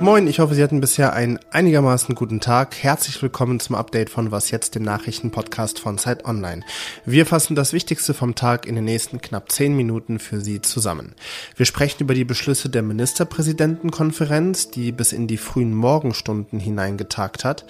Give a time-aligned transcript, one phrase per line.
[0.00, 2.76] Moin, ich hoffe, Sie hatten bisher einen einigermaßen guten Tag.
[2.82, 6.62] Herzlich willkommen zum Update von Was jetzt, dem Nachrichtenpodcast von Zeit Online.
[7.06, 11.14] Wir fassen das Wichtigste vom Tag in den nächsten knapp zehn Minuten für Sie zusammen.
[11.56, 17.64] Wir sprechen über die Beschlüsse der Ministerpräsidentenkonferenz, die bis in die frühen Morgenstunden hineingetagt hat.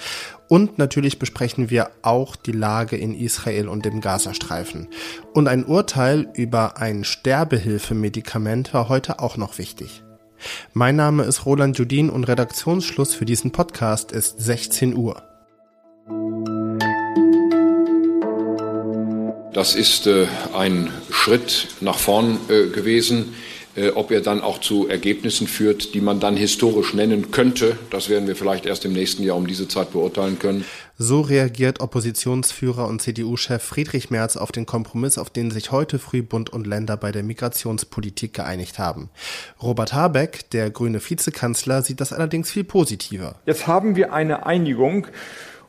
[0.49, 4.89] Und natürlich besprechen wir auch die Lage in Israel und dem Gazastreifen.
[5.35, 10.04] Und ein Urteil über ein Sterbehilfemedikament war heute auch noch wichtig.
[10.73, 15.23] Mein Name ist Roland Judin und Redaktionsschluss für diesen Podcast ist 16 Uhr.
[19.53, 23.35] Das ist äh, ein Schritt nach vorn äh, gewesen.
[23.77, 28.09] Äh, ob er dann auch zu Ergebnissen führt, die man dann historisch nennen könnte, das
[28.09, 30.65] werden wir vielleicht erst im nächsten Jahr um diese Zeit beurteilen können.
[30.97, 36.23] So reagiert Oppositionsführer und CDU-Chef Friedrich Merz auf den Kompromiss, auf den sich heute früh
[36.23, 39.11] Bund und Länder bei der Migrationspolitik geeinigt haben.
[39.61, 43.41] Robert Habeck, der grüne Vizekanzler, sieht das allerdings viel positiver.
[43.45, 45.09] Jetzt haben wir eine Einigung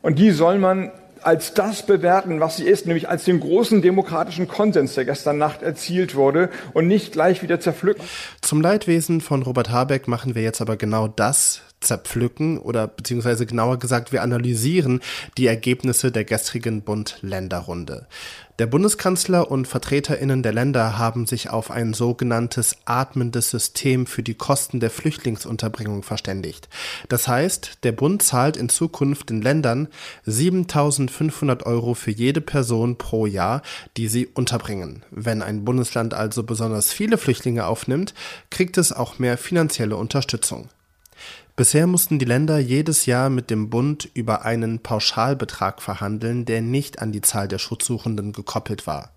[0.00, 4.48] und die soll man als das bewerten, was sie ist, nämlich als den großen demokratischen
[4.48, 8.04] Konsens, der gestern Nacht erzielt wurde und nicht gleich wieder zerpflücken.
[8.40, 13.78] Zum Leidwesen von Robert Habeck machen wir jetzt aber genau das, zerpflücken oder beziehungsweise genauer
[13.78, 15.00] gesagt, wir analysieren
[15.36, 18.06] die Ergebnisse der gestrigen Bund-Länder-Runde.
[18.58, 24.32] Der Bundeskanzler und Vertreterinnen der Länder haben sich auf ein sogenanntes atmendes System für die
[24.32, 26.70] Kosten der Flüchtlingsunterbringung verständigt.
[27.10, 29.88] Das heißt, der Bund zahlt in Zukunft den Ländern
[30.24, 33.60] 7500 Euro für jede Person pro Jahr,
[33.98, 35.04] die sie unterbringen.
[35.10, 38.14] Wenn ein Bundesland also besonders viele Flüchtlinge aufnimmt,
[38.48, 40.70] kriegt es auch mehr finanzielle Unterstützung.
[41.56, 47.00] Bisher mussten die Länder jedes Jahr mit dem Bund über einen Pauschalbetrag verhandeln, der nicht
[47.00, 49.12] an die Zahl der Schutzsuchenden gekoppelt war.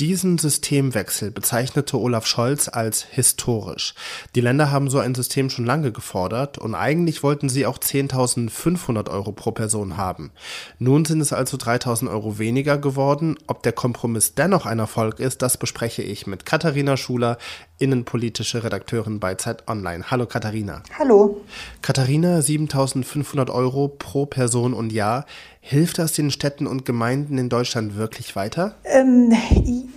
[0.00, 3.94] Diesen Systemwechsel bezeichnete Olaf Scholz als historisch.
[4.34, 9.08] Die Länder haben so ein System schon lange gefordert und eigentlich wollten sie auch 10.500
[9.08, 10.32] Euro pro Person haben.
[10.80, 13.36] Nun sind es also 3.000 Euro weniger geworden.
[13.46, 17.38] Ob der Kompromiss dennoch ein Erfolg ist, das bespreche ich mit Katharina Schuler,
[17.78, 20.10] innenpolitische Redakteurin bei Zeit Online.
[20.10, 20.82] Hallo Katharina.
[20.98, 21.40] Hallo.
[21.82, 25.26] Katharina, 7.500 Euro pro Person und Jahr.
[25.60, 28.76] Hilft das den Städten und Gemeinden in Deutschland wirklich weiter?
[28.84, 29.32] Ähm,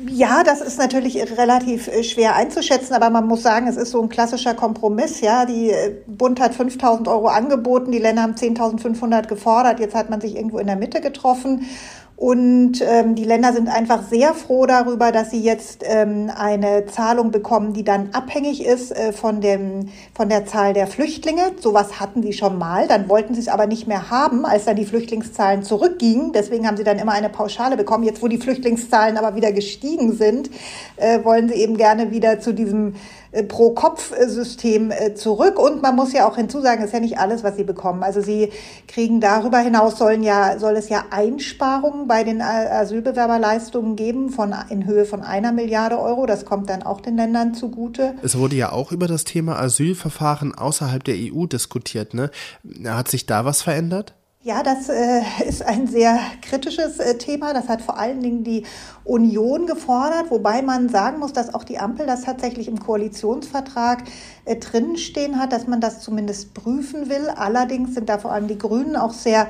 [0.09, 4.01] ja, das ist natürlich relativ äh, schwer einzuschätzen, aber man muss sagen, es ist so
[4.01, 5.21] ein klassischer Kompromiss.
[5.21, 9.79] Ja, die äh, Bund hat 5.000 Euro angeboten, die Länder haben 10.500 gefordert.
[9.79, 11.65] Jetzt hat man sich irgendwo in der Mitte getroffen
[12.17, 17.29] und ähm, die Länder sind einfach sehr froh darüber, dass sie jetzt ähm, eine Zahlung
[17.29, 21.51] bekommen, die dann abhängig ist äh, von, dem, von der Zahl der Flüchtlinge.
[21.59, 22.87] Sowas hatten sie schon mal.
[22.87, 26.31] Dann wollten sie es aber nicht mehr haben, als dann die Flüchtlingszahlen zurückgingen.
[26.33, 28.03] Deswegen haben sie dann immer eine Pauschale bekommen.
[28.03, 30.49] Jetzt, wo die Flüchtlingszahlen aber wieder gestiegen sind,
[30.95, 32.95] äh, wollen sie eben gerne wieder zu diesem
[33.47, 35.59] Pro-Kopf-System äh, zurück.
[35.59, 38.03] Und man muss ja auch hinzusagen, ist ja nicht alles, was sie bekommen.
[38.03, 38.51] Also sie
[38.87, 44.85] kriegen darüber hinaus sollen ja, soll es ja Einsparungen bei den Asylbewerberleistungen geben von, in
[44.85, 46.25] Höhe von einer Milliarde Euro.
[46.25, 48.15] Das kommt dann auch den Ländern zugute.
[48.23, 52.13] Es wurde ja auch über das Thema Asylverfahren außerhalb der EU diskutiert.
[52.13, 52.31] Ne?
[52.85, 54.13] Hat sich da was verändert?
[54.47, 57.53] Ja, das äh, ist ein sehr kritisches äh, Thema.
[57.53, 58.65] Das hat vor allen Dingen die
[59.03, 64.05] Union gefordert, wobei man sagen muss, dass auch die Ampel das tatsächlich im Koalitionsvertrag
[64.45, 67.27] äh, drinstehen hat, dass man das zumindest prüfen will.
[67.27, 69.47] Allerdings sind da vor allem die Grünen auch sehr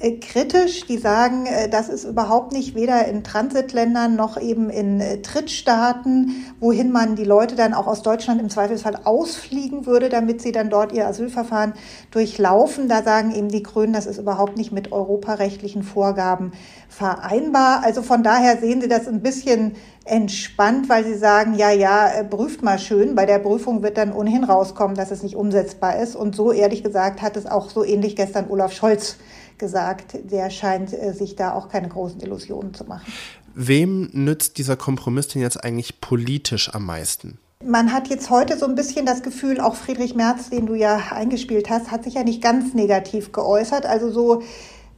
[0.00, 0.86] kritisch.
[0.86, 6.46] Die sagen, äh, das ist überhaupt nicht weder in Transitländern noch eben in äh, Drittstaaten,
[6.58, 10.70] wohin man die Leute dann auch aus Deutschland im Zweifelsfall ausfliegen würde, damit sie dann
[10.70, 11.74] dort ihr Asylverfahren
[12.10, 12.88] durchlaufen.
[12.88, 16.52] Da sagen eben die Grünen, das ist überhaupt nicht mit europarechtlichen Vorgaben
[16.88, 17.82] vereinbar.
[17.84, 22.62] Also von daher sehen Sie das ein bisschen entspannt, weil Sie sagen, ja, ja, prüft
[22.62, 23.14] mal schön.
[23.14, 26.16] Bei der Prüfung wird dann ohnehin rauskommen, dass es nicht umsetzbar ist.
[26.16, 29.16] Und so ehrlich gesagt hat es auch so ähnlich gestern Olaf Scholz
[29.60, 33.12] gesagt, der scheint äh, sich da auch keine großen Illusionen zu machen.
[33.54, 37.38] Wem nützt dieser Kompromiss denn jetzt eigentlich politisch am meisten?
[37.64, 40.98] Man hat jetzt heute so ein bisschen das Gefühl, auch Friedrich Merz, den du ja
[41.10, 43.86] eingespielt hast, hat sich ja nicht ganz negativ geäußert.
[43.86, 44.42] Also so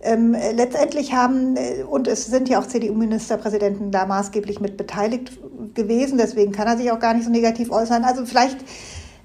[0.01, 5.39] ähm, letztendlich haben, äh, und es sind ja auch CDU-Ministerpräsidenten da maßgeblich mit beteiligt
[5.75, 8.05] gewesen, deswegen kann er sich auch gar nicht so negativ äußern.
[8.05, 8.59] Also vielleicht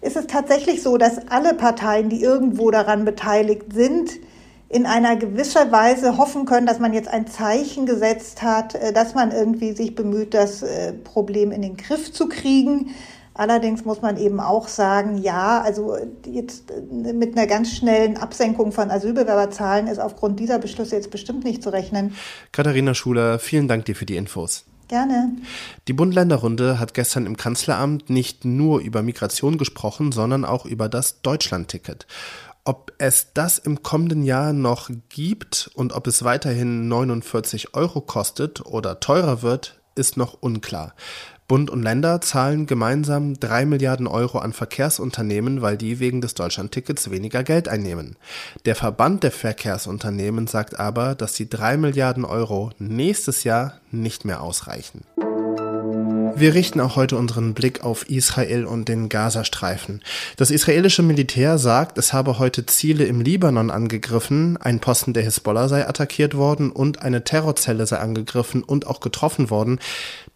[0.01, 4.11] ist es tatsächlich so, dass alle Parteien, die irgendwo daran beteiligt sind,
[4.69, 9.15] in einer gewisser Weise hoffen können, dass man jetzt ein Zeichen gesetzt hat, äh, dass
[9.15, 12.91] man irgendwie sich bemüht, das äh, Problem in den Griff zu kriegen.
[13.33, 18.71] Allerdings muss man eben auch sagen, ja, also jetzt äh, mit einer ganz schnellen Absenkung
[18.71, 22.15] von Asylbewerberzahlen ist aufgrund dieser Beschlüsse jetzt bestimmt nicht zu rechnen.
[22.51, 24.65] Katharina Schuler, vielen Dank dir für die Infos.
[24.87, 25.33] Gerne.
[25.89, 31.21] Die Bund-Länder-Runde hat gestern im Kanzleramt nicht nur über Migration gesprochen, sondern auch über das
[31.21, 32.07] Deutschland-Ticket.
[32.67, 38.65] Ob es das im kommenden Jahr noch gibt und ob es weiterhin 49 Euro kostet
[38.65, 40.93] oder teurer wird, ist noch unklar.
[41.47, 47.09] Bund und Länder zahlen gemeinsam drei Milliarden Euro an Verkehrsunternehmen, weil die wegen des Deutschlandtickets
[47.09, 48.17] weniger Geld einnehmen.
[48.65, 54.41] Der Verband der Verkehrsunternehmen sagt aber, dass die drei Milliarden Euro nächstes Jahr nicht mehr
[54.41, 55.05] ausreichen.
[56.39, 60.03] Wir richten auch heute unseren Blick auf Israel und den Gazastreifen.
[60.35, 65.67] Das israelische Militär sagt, es habe heute Ziele im Libanon angegriffen, ein Posten der Hisbollah
[65.67, 69.79] sei attackiert worden und eine Terrorzelle sei angegriffen und auch getroffen worden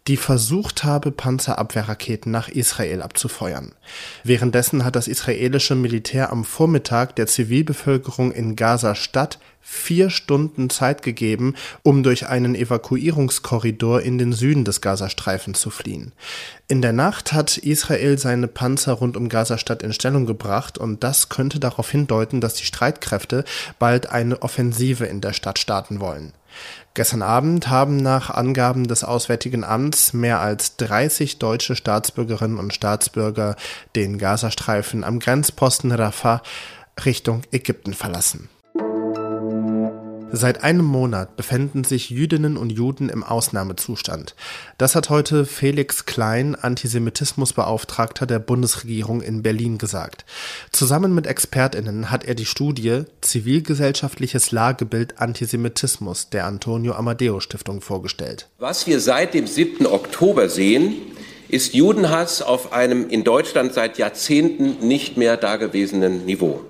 [0.08, 3.72] die versucht habe, Panzerabwehrraketen nach Israel abzufeuern.
[4.24, 11.54] Währenddessen hat das israelische Militär am Vormittag der Zivilbevölkerung in Gaza-Stadt vier Stunden Zeit gegeben,
[11.84, 16.12] um durch einen Evakuierungskorridor in den Süden des Gazastreifens zu fliehen.
[16.66, 21.28] In der Nacht hat Israel seine Panzer rund um Gaza-Stadt in Stellung gebracht und das
[21.28, 23.44] könnte darauf hindeuten, dass die Streitkräfte
[23.78, 26.32] bald eine Offensive in der Stadt starten wollen.
[26.94, 33.56] Gestern Abend haben nach Angaben des Auswärtigen Amts mehr als 30 deutsche Staatsbürgerinnen und Staatsbürger
[33.96, 36.42] den Gazastreifen am Grenzposten Rafah
[37.04, 38.48] Richtung Ägypten verlassen.
[40.34, 44.34] Seit einem Monat befänden sich Jüdinnen und Juden im Ausnahmezustand.
[44.78, 50.24] Das hat heute Felix Klein, Antisemitismusbeauftragter der Bundesregierung in Berlin gesagt.
[50.70, 58.48] Zusammen mit Expertinnen hat er die Studie Zivilgesellschaftliches Lagebild Antisemitismus der Antonio Amadeo Stiftung vorgestellt.
[58.58, 59.86] Was wir seit dem 7.
[59.86, 60.94] Oktober sehen,
[61.50, 66.62] ist Judenhass auf einem in Deutschland seit Jahrzehnten nicht mehr dagewesenen Niveau.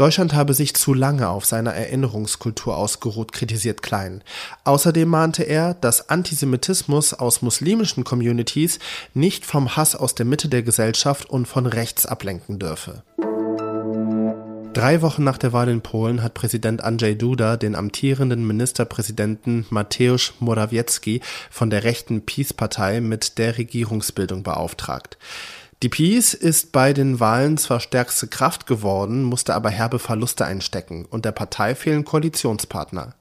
[0.00, 4.24] Deutschland habe sich zu lange auf seiner Erinnerungskultur ausgeruht, kritisiert Klein.
[4.64, 8.78] Außerdem mahnte er, dass Antisemitismus aus muslimischen Communities
[9.12, 13.02] nicht vom Hass aus der Mitte der Gesellschaft und von rechts ablenken dürfe.
[14.72, 20.32] Drei Wochen nach der Wahl in Polen hat Präsident Andrzej Duda den amtierenden Ministerpräsidenten Mateusz
[20.40, 21.20] Morawiecki
[21.50, 25.18] von der rechten PiS-Partei mit der Regierungsbildung beauftragt.
[25.82, 31.06] Die Peace ist bei den Wahlen zwar stärkste Kraft geworden, musste aber herbe Verluste einstecken
[31.06, 33.14] und der Partei fehlen Koalitionspartner.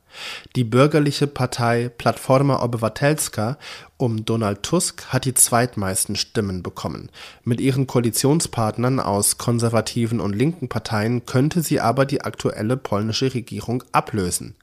[0.57, 3.57] Die bürgerliche Partei Platforma Obywatelska
[3.99, 7.09] um Donald Tusk hat die zweitmeisten Stimmen bekommen.
[7.43, 13.83] Mit ihren Koalitionspartnern aus konservativen und linken Parteien könnte sie aber die aktuelle polnische Regierung
[13.91, 14.55] ablösen.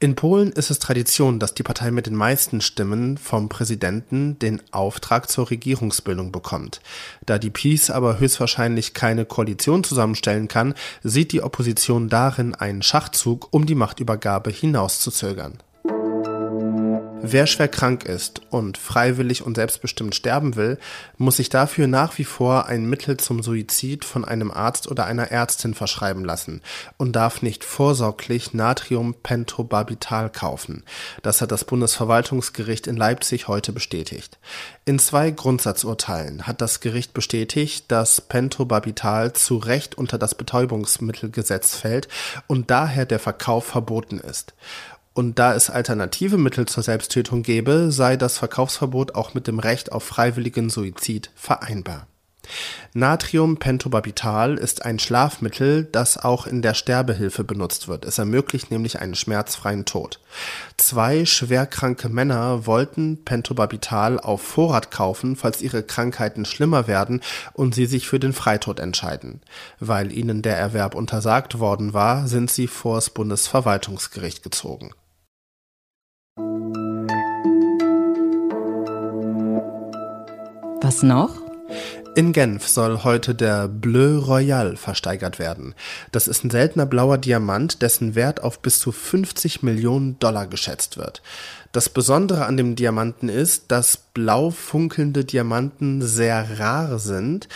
[0.00, 4.62] In Polen ist es Tradition, dass die Partei mit den meisten Stimmen vom Präsidenten den
[4.70, 6.80] Auftrag zur Regierungsbildung bekommt.
[7.26, 13.48] Da die PiS aber höchstwahrscheinlich keine Koalition zusammenstellen kann, sieht die Opposition darin einen Schachzug,
[13.50, 15.58] um die Machtübergabe hinauszuzögern.
[17.20, 20.78] Wer schwer krank ist und freiwillig und selbstbestimmt sterben will,
[21.16, 25.32] muss sich dafür nach wie vor ein Mittel zum Suizid von einem Arzt oder einer
[25.32, 26.62] Ärztin verschreiben lassen
[26.96, 30.84] und darf nicht vorsorglich Natriumpentobarbital kaufen.
[31.22, 34.38] Das hat das Bundesverwaltungsgericht in Leipzig heute bestätigt.
[34.84, 42.06] In zwei Grundsatzurteilen hat das Gericht bestätigt, dass Pentobarbital zu Recht unter das Betäubungsmittelgesetz fällt
[42.46, 44.54] und daher der Verkauf verboten ist.
[45.18, 49.90] Und da es alternative Mittel zur Selbsttötung gäbe, sei das Verkaufsverbot auch mit dem Recht
[49.90, 52.06] auf freiwilligen Suizid vereinbar.
[52.94, 58.04] Natriumpentobarbital ist ein Schlafmittel, das auch in der Sterbehilfe benutzt wird.
[58.04, 60.20] Es ermöglicht nämlich einen schmerzfreien Tod.
[60.76, 67.22] Zwei schwerkranke Männer wollten Pentobarbital auf Vorrat kaufen, falls ihre Krankheiten schlimmer werden
[67.54, 69.40] und sie sich für den Freitod entscheiden.
[69.80, 74.92] Weil ihnen der Erwerb untersagt worden war, sind sie vors Bundesverwaltungsgericht gezogen.
[80.88, 81.42] Was noch?
[82.14, 85.74] In Genf soll heute der Bleu Royal versteigert werden.
[86.12, 90.96] Das ist ein seltener blauer Diamant, dessen Wert auf bis zu 50 Millionen Dollar geschätzt
[90.96, 91.20] wird.
[91.72, 97.48] Das Besondere an dem Diamanten ist, dass blau funkelnde Diamanten sehr rar sind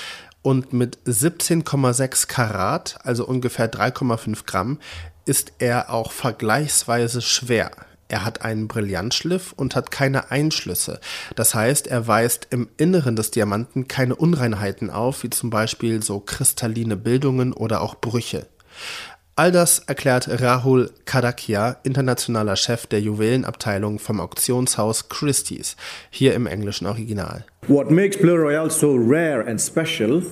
[0.42, 4.78] und mit 17,6 Karat, also ungefähr 3,5 Gramm,
[5.24, 7.70] ist er auch vergleichsweise schwer.
[8.12, 11.00] Er hat einen Brillantschliff und hat keine Einschlüsse.
[11.34, 16.20] Das heißt, er weist im Inneren des Diamanten keine Unreinheiten auf, wie zum Beispiel so
[16.20, 18.48] kristalline Bildungen oder auch Brüche.
[19.34, 25.76] All das erklärt Rahul Kadakia, internationaler Chef der Juwelenabteilung vom Auktionshaus Christie's,
[26.10, 27.46] hier im englischen Original.
[27.66, 30.22] What makes Bleu Royal so rare and special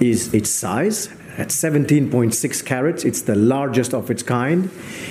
[0.00, 1.08] is its size
[1.38, 3.04] at 17.6 carats.
[3.04, 4.70] It's the largest of its kind.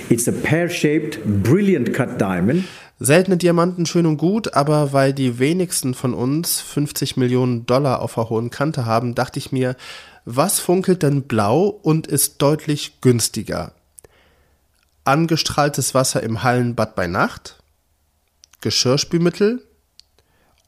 [0.09, 2.65] It's a pear-shaped, brilliant cut diamond.
[2.99, 8.13] Seltene Diamanten schön und gut, aber weil die wenigsten von uns 50 Millionen Dollar auf
[8.13, 9.75] der hohen Kante haben, dachte ich mir,
[10.23, 13.73] was funkelt denn blau und ist deutlich günstiger?
[15.03, 17.57] Angestrahltes Wasser im Hallenbad bei Nacht,
[18.61, 19.63] Geschirrspülmittel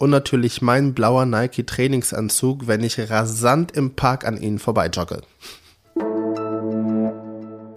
[0.03, 5.21] und natürlich mein blauer Nike Trainingsanzug, wenn ich rasant im Park an ihnen vorbeijogge.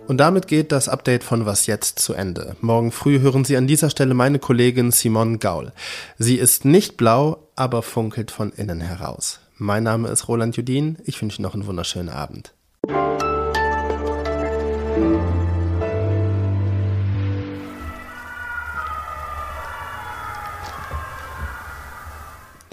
[0.08, 2.56] Und damit geht das Update von Was jetzt zu Ende.
[2.60, 5.70] Morgen früh hören Sie an dieser Stelle meine Kollegin Simone Gaul.
[6.18, 9.38] Sie ist nicht blau, aber funkelt von innen heraus.
[9.56, 10.98] Mein Name ist Roland Judin.
[11.04, 12.52] Ich wünsche noch einen wunderschönen Abend.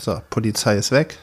[0.03, 1.17] So, Polizei ist weg.